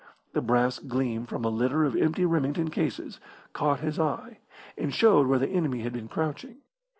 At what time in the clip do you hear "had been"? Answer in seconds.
5.81-6.07